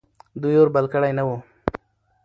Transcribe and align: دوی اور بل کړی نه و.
دوی 0.41 0.55
اور 0.59 0.69
بل 0.75 0.85
کړی 0.93 1.11
نه 1.17 1.23
و. 1.27 1.29